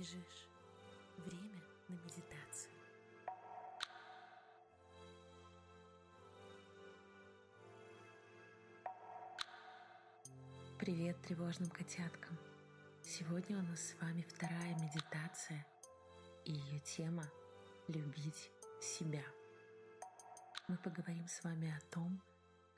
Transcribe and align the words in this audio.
бежишь. 0.00 0.48
Время 1.18 1.60
на 1.88 1.94
медитацию. 1.94 2.72
Привет 10.78 11.20
тревожным 11.20 11.68
котяткам! 11.68 12.38
Сегодня 13.02 13.58
у 13.58 13.62
нас 13.62 13.88
с 13.88 14.00
вами 14.00 14.22
вторая 14.22 14.74
медитация, 14.76 15.66
и 16.46 16.52
ее 16.52 16.80
тема— 16.80 17.24
«Любить 17.88 18.50
себя». 18.80 19.24
Мы 20.66 20.78
поговорим 20.78 21.28
с 21.28 21.44
вами 21.44 21.76
о 21.76 21.80
том, 21.92 22.22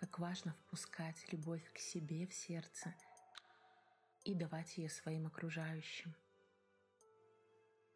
как 0.01 0.19
важно 0.19 0.55
впускать 0.55 1.33
любовь 1.33 1.63
к 1.73 1.79
себе 1.79 2.27
в 2.27 2.35
сердце 2.35 2.93
и 4.25 4.35
давать 4.35 4.77
ее 4.77 4.89
своим 4.89 5.29
окружающим. 5.29 6.13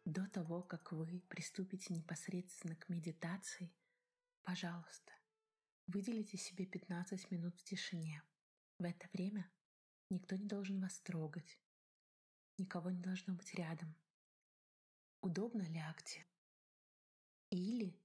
До 0.07 0.25
того, 0.25 0.63
как 0.63 0.93
вы 0.93 1.19
приступите 1.27 1.93
непосредственно 1.93 2.77
к 2.77 2.87
медитации, 2.87 3.75
пожалуйста, 4.43 5.11
выделите 5.85 6.37
себе 6.37 6.65
15 6.65 7.29
минут 7.29 7.59
в 7.59 7.63
тишине. 7.65 8.23
В 8.79 8.85
это 8.85 9.09
время 9.11 9.51
никто 10.09 10.37
не 10.37 10.45
должен 10.45 10.79
вас 10.79 10.97
трогать, 11.01 11.59
никого 12.57 12.89
не 12.89 13.01
должно 13.01 13.33
быть 13.33 13.53
рядом. 13.55 13.93
Удобно 15.19 15.63
лягте 15.63 16.25
или 17.49 17.99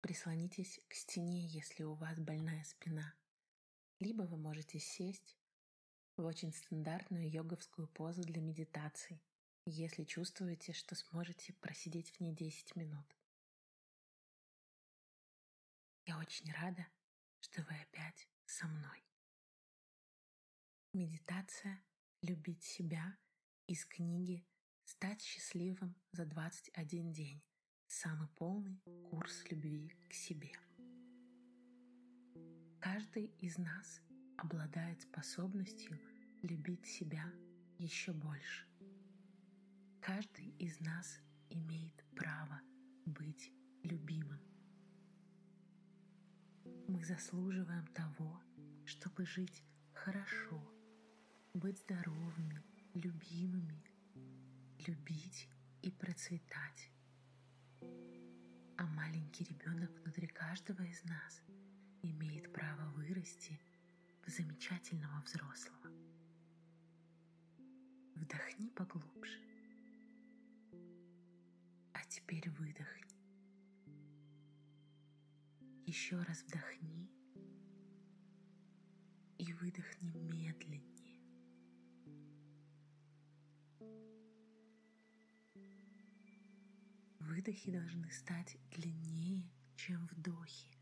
прислонитесь 0.00 0.80
к 0.88 0.94
стене, 0.94 1.46
если 1.46 1.84
у 1.84 1.94
вас 1.94 2.18
больная 2.18 2.64
спина. 2.64 3.14
Либо 4.00 4.22
вы 4.22 4.36
можете 4.36 4.80
сесть 4.80 5.38
в 6.16 6.24
очень 6.24 6.52
стандартную 6.52 7.30
йоговскую 7.30 7.86
позу 7.86 8.22
для 8.22 8.42
медитации 8.42 9.22
если 9.68 10.04
чувствуете, 10.04 10.72
что 10.72 10.94
сможете 10.94 11.52
просидеть 11.54 12.10
в 12.10 12.20
ней 12.20 12.34
10 12.34 12.76
минут. 12.76 13.16
Я 16.06 16.18
очень 16.18 16.50
рада, 16.52 16.86
что 17.40 17.62
вы 17.62 17.74
опять 17.80 18.28
со 18.46 18.66
мной. 18.66 19.04
Медитация 20.94 21.82
«Любить 22.22 22.64
себя» 22.64 23.16
из 23.66 23.84
книги 23.84 24.46
«Стать 24.84 25.20
счастливым 25.20 25.94
за 26.12 26.24
21 26.24 27.12
день. 27.12 27.42
Самый 27.86 28.28
полный 28.28 28.80
курс 29.10 29.44
любви 29.50 29.94
к 30.08 30.14
себе». 30.14 30.52
Каждый 32.80 33.26
из 33.38 33.58
нас 33.58 34.00
обладает 34.38 35.02
способностью 35.02 36.00
любить 36.42 36.86
себя 36.86 37.30
еще 37.78 38.12
больше– 38.12 38.66
Каждый 40.08 40.54
из 40.58 40.80
нас 40.80 41.20
имеет 41.50 41.92
право 42.16 42.62
быть 43.04 43.52
любимым. 43.82 44.40
Мы 46.88 47.04
заслуживаем 47.04 47.86
того, 47.88 48.42
чтобы 48.86 49.26
жить 49.26 49.62
хорошо, 49.92 50.58
быть 51.52 51.78
здоровыми, 51.80 52.62
любимыми, 52.94 53.84
любить 54.86 55.46
и 55.82 55.90
процветать. 55.90 56.90
А 58.78 58.86
маленький 58.86 59.44
ребенок 59.44 59.90
внутри 60.00 60.26
каждого 60.28 60.80
из 60.84 61.04
нас 61.04 61.42
имеет 62.00 62.50
право 62.54 62.90
вырасти 62.92 63.60
в 64.24 64.30
замечательного 64.30 65.20
взрослого. 65.20 65.90
Вдохни 68.14 68.70
поглубже. 68.70 69.57
Теперь 72.08 72.48
выдохни. 72.50 73.14
Еще 75.86 76.20
раз 76.22 76.42
вдохни 76.42 77.10
и 79.36 79.52
выдохни 79.52 80.10
медленнее. 80.12 81.20
Выдохи 87.20 87.70
должны 87.70 88.10
стать 88.10 88.56
длиннее, 88.72 89.52
чем 89.76 90.06
вдохи, 90.06 90.76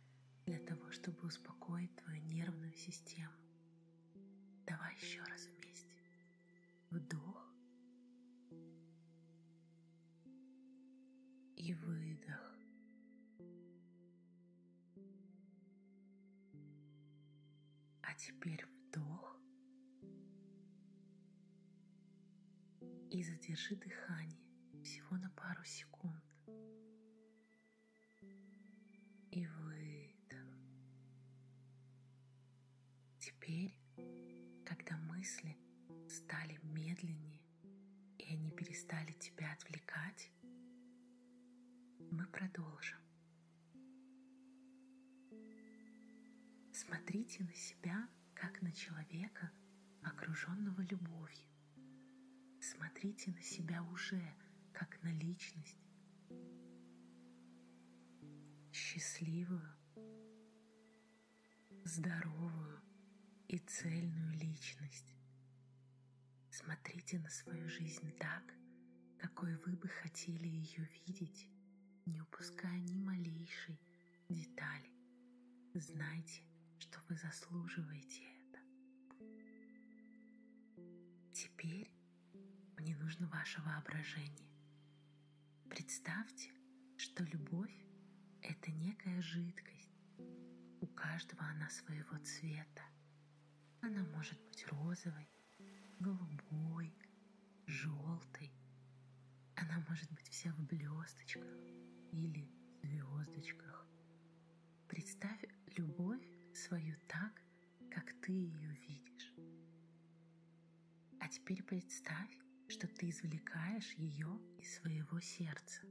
для 0.47 0.61
того, 0.61 0.91
чтобы 0.93 1.27
успокоить 1.27 1.95
твою 1.97 2.23
нервную 2.23 2.75
систему. 2.77 3.35
Давай 4.65 4.95
еще 4.95 5.23
раз 5.25 5.47
вместе. 5.47 5.97
Вдох 6.91 7.56
и 11.67 11.75
выдох. 11.75 12.59
А 18.03 18.15
теперь 18.15 18.65
вдох 18.65 19.37
и 23.11 23.23
задержи 23.25 23.75
дыхание 23.75 24.47
всего 24.85 25.17
на 25.17 25.29
пару 25.31 25.65
секунд. 25.65 26.23
И 29.33 29.45
выдох. 29.45 30.59
Теперь, 33.19 33.77
когда 34.65 34.97
мысли 34.99 35.57
стали 36.09 36.61
медленнее, 36.63 37.43
и 38.19 38.33
они 38.33 38.53
перестали 38.53 39.13
тебя 39.15 39.53
отвлекать, 39.53 40.31
мы 42.11 42.27
продолжим. 42.27 42.99
Смотрите 46.73 47.43
на 47.45 47.55
себя, 47.55 48.09
как 48.35 48.63
на 48.63 48.71
человека, 48.73 49.51
окруженного 50.03 50.83
любовью. 50.83 51.49
Смотрите 52.61 53.31
на 53.31 53.43
себя 53.43 53.83
уже, 53.83 54.23
как 54.73 55.03
на 55.03 55.13
личность, 55.13 55.79
счастливую, 58.73 59.75
здоровую 61.85 62.83
и 63.49 63.59
цельную 63.59 64.33
личность. 64.35 65.17
Смотрите 66.51 67.19
на 67.19 67.31
свою 67.31 67.69
жизнь 67.69 68.13
так, 68.19 68.45
какой 69.19 69.57
вы 69.57 69.77
бы 69.77 69.89
хотели 69.89 70.47
ее 70.47 70.89
видеть 71.07 71.49
не 72.07 72.21
упуская 72.21 72.79
ни 72.81 72.97
малейшей 72.97 73.81
детали. 74.29 74.91
Знайте, 75.75 76.43
что 76.79 77.01
вы 77.09 77.17
заслуживаете 77.17 78.23
это. 78.23 78.61
Теперь 81.33 81.91
мне 82.79 82.97
нужно 82.97 83.27
ваше 83.29 83.61
воображение. 83.63 84.49
Представьте, 85.69 86.51
что 86.97 87.25
любовь— 87.25 87.75
это 88.43 88.71
некая 88.71 89.21
жидкость. 89.21 89.91
У 90.81 90.87
каждого 90.87 91.43
она 91.45 91.69
своего 91.69 92.17
цвета. 92.19 92.83
Она 93.83 94.05
может 94.05 94.41
быть 94.47 94.67
розовой, 94.69 95.29
голубой, 95.99 96.95
желтой. 97.67 98.53
Она 99.57 99.85
может 99.89 100.11
быть 100.13 100.29
вся 100.29 100.53
в 100.53 100.65
блесточках, 100.65 101.45
или 102.17 102.51
звездочках. 102.83 103.87
Представь 104.89 105.45
любовь 105.77 106.25
свою 106.55 106.97
так, 107.09 107.43
как 107.91 108.13
ты 108.23 108.33
ее 108.33 108.71
видишь. 108.89 109.35
А 111.21 111.29
теперь 111.29 111.63
представь, 111.63 112.31
что 112.69 112.89
ты 112.89 113.11
извлекаешь 113.11 113.93
ее 113.93 114.41
из 114.59 114.77
своего 114.77 115.21
сердца. 115.21 115.83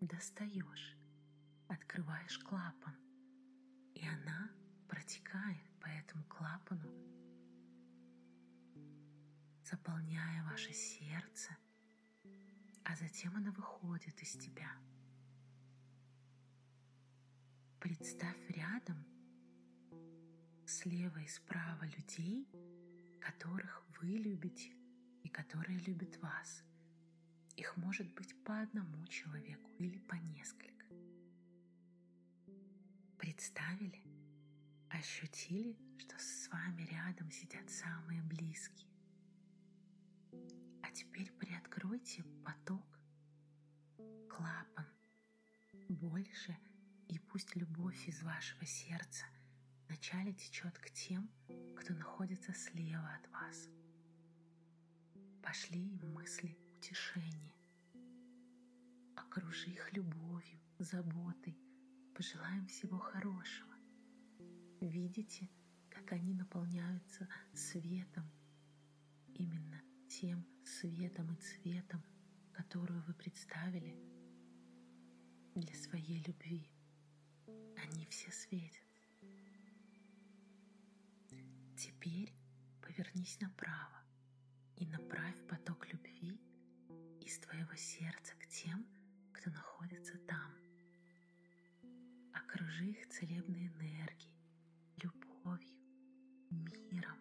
Достаешь, 0.00 0.96
открываешь 1.68 2.38
клапан, 2.38 2.96
и 3.94 4.06
она 4.06 4.50
протекает 4.88 5.70
по 5.80 5.86
этому 5.86 6.24
клапану, 6.24 6.90
заполняя 9.64 10.44
ваше 10.44 10.72
сердце, 10.72 11.56
а 12.84 12.96
затем 12.96 13.34
она 13.36 13.52
выходит 13.52 14.20
из 14.22 14.32
тебя– 14.32 14.70
Представь 17.82 18.38
рядом 18.50 19.04
слева 20.64 21.18
и 21.18 21.26
справа 21.26 21.82
людей, 21.82 22.46
которых 23.20 23.84
вы 24.00 24.06
любите 24.18 24.72
и 25.24 25.28
которые 25.28 25.80
любят 25.80 26.16
вас. 26.18 26.62
Их 27.56 27.76
может 27.76 28.06
быть 28.14 28.40
по 28.44 28.60
одному 28.60 29.04
человеку 29.08 29.68
или 29.80 29.98
по 29.98 30.14
несколько. 30.14 30.86
Представили, 33.18 34.00
ощутили, 34.88 35.76
что 35.98 36.16
с 36.20 36.48
вами 36.52 36.82
рядом 36.82 37.32
сидят 37.32 37.68
самые 37.68 38.22
близкие. 38.22 38.88
А 40.84 40.90
теперь 40.92 41.32
приоткройте 41.32 42.22
откройте 42.22 42.44
поток, 42.44 43.00
клапан 44.28 44.86
больше, 45.88 46.56
и 47.08 47.18
пусть 47.18 47.54
любовь 47.56 48.08
из 48.08 48.22
вашего 48.22 48.64
сердца 48.64 49.24
вначале 49.86 50.32
течет 50.32 50.78
к 50.78 50.90
тем, 50.90 51.30
кто 51.76 51.94
находится 51.94 52.52
слева 52.52 53.08
от 53.14 53.30
вас. 53.30 53.68
Пошли 55.42 55.80
им 55.80 56.12
мысли 56.12 56.56
утешения. 56.78 57.52
Окружи 59.16 59.70
их 59.70 59.92
любовью, 59.92 60.60
заботой, 60.78 61.56
пожелаем 62.14 62.66
всего 62.66 62.98
хорошего. 62.98 63.74
Видите, 64.80 65.48
как 65.88 66.12
они 66.12 66.34
наполняются 66.34 67.28
светом, 67.54 68.30
именно 69.34 69.80
тем 70.08 70.44
светом 70.64 71.32
и 71.32 71.36
цветом, 71.36 72.02
которую 72.52 73.02
вы 73.02 73.14
представили 73.14 73.96
для 75.54 75.74
своей 75.74 76.22
любви. 76.24 76.68
Они 77.76 78.06
все 78.06 78.30
светят. 78.30 78.82
Теперь 81.76 82.32
повернись 82.80 83.40
направо 83.40 84.02
и 84.76 84.86
направь 84.86 85.36
поток 85.48 85.86
любви 85.92 86.40
из 87.20 87.38
твоего 87.38 87.74
сердца 87.74 88.34
к 88.40 88.46
тем, 88.46 88.86
кто 89.32 89.50
находится 89.50 90.18
там. 90.28 90.52
Окружи 92.32 92.86
их 92.86 93.08
целебной 93.08 93.66
энергией, 93.68 94.34
любовью, 94.96 95.78
миром, 96.50 97.18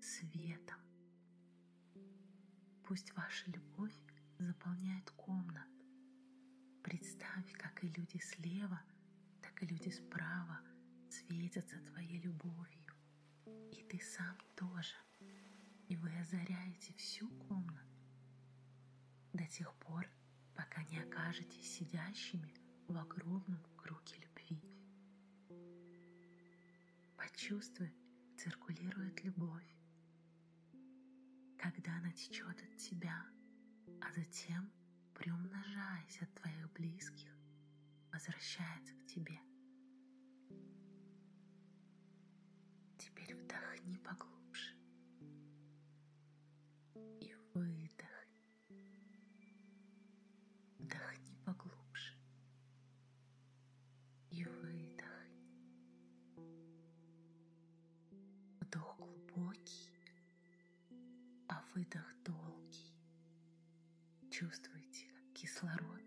светом. 0.00 0.78
Пусть 2.84 3.12
ваша 3.14 3.50
любовь 3.50 3.94
заполняет 4.38 5.10
комнату. 5.12 5.84
Представь, 6.82 7.52
как 7.54 7.82
и 7.84 7.88
люди 7.88 8.18
слева, 8.18 8.80
и 9.62 9.66
люди 9.66 9.90
справа 9.90 10.60
светятся 11.08 11.78
твоей 11.82 12.20
любовью. 12.20 12.94
И 13.70 13.84
ты 13.88 14.00
сам 14.00 14.36
тоже. 14.56 14.96
И 15.88 15.96
вы 15.96 16.10
озаряете 16.18 16.92
всю 16.94 17.28
комнату 17.46 17.96
до 19.32 19.46
тех 19.46 19.72
пор, 19.76 20.08
пока 20.56 20.82
не 20.84 20.98
окажетесь 20.98 21.78
сидящими 21.78 22.52
в 22.88 22.96
огромном 22.96 23.62
круге 23.76 24.16
любви. 24.16 24.60
Почувствуй, 27.16 27.94
циркулирует 28.36 29.22
любовь, 29.22 29.76
когда 31.56 31.96
она 31.98 32.10
течет 32.12 32.60
от 32.60 32.76
тебя, 32.78 33.24
а 34.00 34.12
затем, 34.12 34.72
приумножаясь 35.14 36.20
от 36.20 36.34
твоих 36.34 36.72
близких, 36.72 37.30
возвращается 38.12 38.94
к 38.94 39.06
тебе. 39.06 39.38
Теперь 43.22 43.36
вдохни 43.36 43.98
поглубже 43.98 44.74
и 47.20 47.32
выдохни. 47.54 48.66
Вдохни 50.78 51.36
поглубже 51.44 52.16
и 54.30 54.44
выдохни. 54.44 55.04
Вдох 58.60 58.96
глубокий, 58.96 59.92
а 61.48 61.62
выдох 61.74 62.14
долгий. 62.24 62.96
Чувствуете, 64.32 65.06
как 65.10 65.32
кислород 65.34 66.02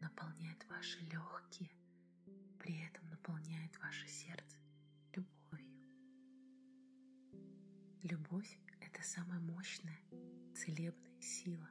наполняет 0.00 0.64
ваши 0.70 1.00
легкие, 1.00 1.70
при 2.58 2.82
этом 2.86 3.06
наполняет 3.10 3.78
ваше 3.82 4.08
сердце 4.08 4.65
Любовь— 8.08 8.60
это 8.80 9.02
самая 9.02 9.40
мощная, 9.40 9.98
целебная 10.54 11.20
сила. 11.20 11.68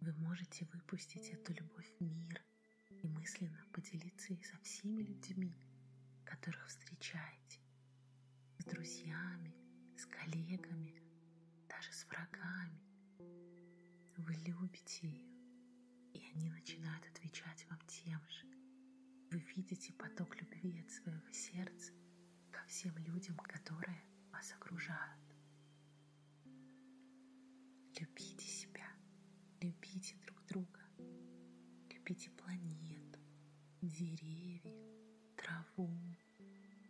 Вы 0.00 0.14
можете 0.14 0.64
выпустить 0.72 1.28
эту 1.28 1.52
любовь 1.52 1.86
в 1.98 2.00
мир 2.00 2.42
и 2.88 3.06
мысленно 3.08 3.62
поделиться 3.74 4.32
ей 4.32 4.42
со 4.42 4.56
всеми 4.60 5.02
людьми, 5.02 5.54
которых 6.24 6.66
встречаете, 6.66 7.60
с 8.58 8.64
друзьями, 8.64 9.54
с 9.98 10.06
коллегами, 10.06 11.02
даже 11.68 11.92
с 11.92 12.06
врагами. 12.06 12.80
Вы 14.16 14.32
любите 14.46 15.06
их, 15.06 15.26
и 16.14 16.26
они 16.34 16.48
начинают 16.48 17.04
отвечать 17.04 17.66
вам 17.68 17.80
тем 17.86 18.20
же. 18.30 18.46
Вы 19.30 19.40
видите 19.54 19.92
поток 19.92 20.40
любви 20.40 20.80
от 20.80 20.90
своего 20.90 21.30
сердца 21.32 21.92
ко 22.50 22.64
всем 22.66 22.96
людям, 22.96 23.36
которые 23.36 24.02
вас 24.32 24.50
окружают. 24.54 25.23
Любите 28.04 28.46
себя, 28.46 28.86
любите 29.62 30.14
друг 30.26 30.44
друга, 30.44 30.80
любите 31.88 32.28
планету, 32.32 33.18
деревья, 33.80 34.60
траву, 35.38 35.88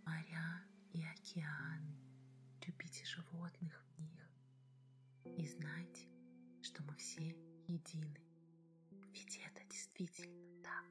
моря 0.05 0.65
и 0.93 1.05
океаны, 1.05 1.97
любите 2.67 3.05
животных 3.05 3.81
в 3.97 4.01
них 4.01 4.29
и 5.39 5.47
знайте, 5.47 6.09
что 6.63 6.83
мы 6.83 6.97
все 6.97 7.29
едины. 7.69 8.21
Ведь 9.13 9.39
это 9.47 9.65
действительно 9.71 10.65
так. 10.65 10.85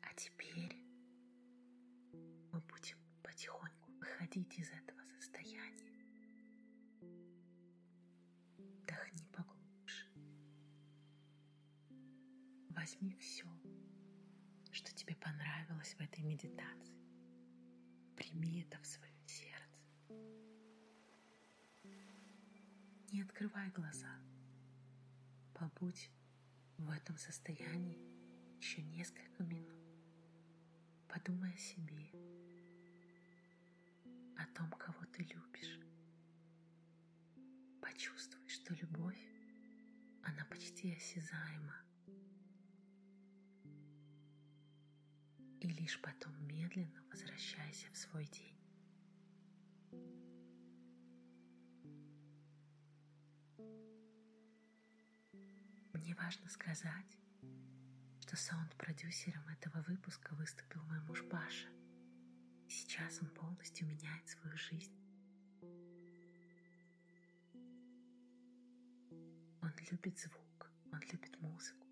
А 0.00 0.14
теперь 0.14 0.74
мы 2.50 2.60
будем 2.60 2.96
потихоньку 3.22 3.92
выходить 3.92 4.58
из 4.58 4.70
этого 4.70 4.99
Возьми 12.80 13.14
все, 13.16 13.44
что 14.72 14.90
тебе 14.94 15.14
понравилось 15.16 15.94
в 15.98 16.00
этой 16.00 16.24
медитации. 16.24 16.96
Прими 18.16 18.62
это 18.62 18.78
в 18.78 18.86
свое 18.86 19.20
сердце. 19.26 19.84
Не 23.12 23.20
открывай 23.20 23.68
глаза. 23.72 24.18
Побудь 25.52 26.10
в 26.78 26.88
этом 26.88 27.18
состоянии 27.18 27.98
еще 28.56 28.80
несколько 28.80 29.42
минут. 29.42 29.84
Подумай 31.06 31.52
о 31.52 31.58
себе, 31.58 32.10
о 34.38 34.46
том, 34.56 34.70
кого 34.70 35.04
ты 35.12 35.22
любишь. 35.24 35.78
Почувствуй, 37.82 38.48
что 38.48 38.72
любовь, 38.72 39.20
она 40.22 40.46
почти 40.46 40.94
осязаема. 40.94 41.89
И 45.60 45.68
лишь 45.68 46.00
потом 46.00 46.32
медленно 46.46 47.02
возвращайся 47.10 47.86
в 47.92 47.96
свой 47.96 48.26
день. 48.26 48.56
Мне 55.92 56.14
важно 56.14 56.48
сказать, 56.48 57.18
что 58.20 58.36
саунд-продюсером 58.36 59.46
этого 59.48 59.82
выпуска 59.82 60.34
выступил 60.34 60.82
мой 60.84 61.00
муж 61.00 61.24
Паша. 61.28 61.68
Сейчас 62.68 63.20
он 63.20 63.28
полностью 63.30 63.86
меняет 63.86 64.28
свою 64.28 64.56
жизнь. 64.56 64.96
Он 69.60 69.72
любит 69.90 70.18
звук, 70.18 70.70
он 70.92 71.00
любит 71.00 71.40
музыку, 71.40 71.86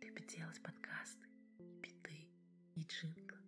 любит 0.00 0.26
делать 0.28 0.62
подкасты, 0.62 1.26
и 1.58 1.76
биты, 1.80 2.09
и 2.80 2.84
джинглы. 2.84 3.38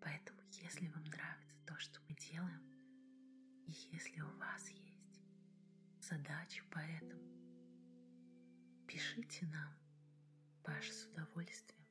Поэтому, 0.00 0.40
если 0.52 0.88
вам 0.88 1.04
нравится 1.04 1.56
то, 1.66 1.78
что 1.78 2.00
мы 2.08 2.14
делаем, 2.14 2.62
и 3.66 3.72
если 3.92 4.20
у 4.22 4.30
вас 4.38 4.70
есть 4.70 5.20
задачи 6.00 6.62
по 6.70 6.78
этому, 6.78 7.22
пишите 8.88 9.46
нам. 9.46 9.74
Паша 10.64 10.92
с 10.92 11.06
удовольствием 11.06 11.86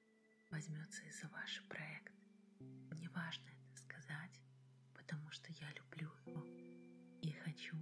возьмется 0.50 1.04
и 1.04 1.12
за 1.12 1.28
ваши 1.30 1.62
проекты. 1.68 2.18
Мне 2.60 3.10
важно 3.10 3.48
это 3.50 3.82
сказать, 3.82 4.42
потому 4.96 5.30
что 5.30 5.52
я 5.52 5.72
люблю 5.74 6.12
его 6.26 6.44
и 7.22 7.32
хочу, 7.44 7.78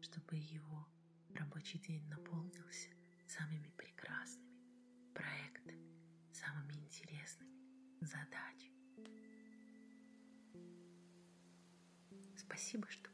чтобы 0.00 0.36
его 0.36 0.88
рабочий 1.34 1.78
день 1.78 2.04
наполнился 2.08 2.88
самыми 3.26 3.65
задачами. 8.06 8.72
Спасибо, 12.36 12.86
что 12.88 13.10